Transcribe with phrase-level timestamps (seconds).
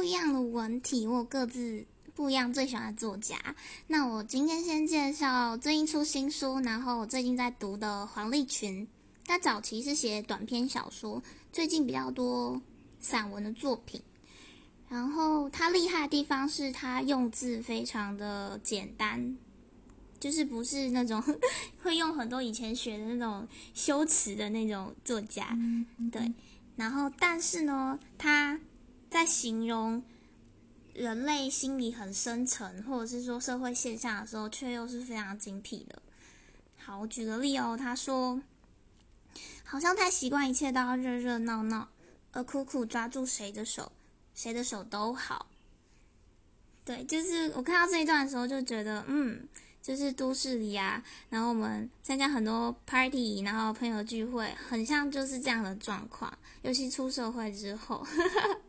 [0.00, 3.36] 不一样的文体，我各自不一样最喜欢的作家。
[3.88, 8.88] 那我今天先介绍最近出新书，然后我最近在读的黄立群。
[9.26, 12.62] 他早期是写短篇小说，最近比较多
[12.98, 14.00] 散文的作品。
[14.88, 19.36] 然后他厉害的地方是他用字非常的简单，
[20.18, 21.22] 就是不是那种
[21.82, 25.54] 会用很多以前学的那种修辞的那种作家。
[26.10, 26.32] 对，
[26.76, 28.58] 然后但是呢，他
[29.10, 30.02] 在形容
[30.94, 36.00] 人类心理很深层，或者是说社会现象的时候，却又是非常精辟的。
[36.78, 38.40] 好，我举个例哦，他说。
[39.64, 41.88] 好像太习惯一切都要热热闹闹，
[42.32, 43.92] 而苦苦抓住谁的手，
[44.34, 45.46] 谁的手都好。
[46.84, 49.48] 对，就是我看到这一段的时候就觉得，嗯，
[49.80, 56.36] 就是都市里啊，然后我们参加很多 party，然后朋友聚会，很像就是这样的状况。
[56.62, 58.04] 尤其出社会之后，